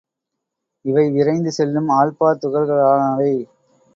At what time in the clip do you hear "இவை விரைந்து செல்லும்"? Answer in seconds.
0.85-1.89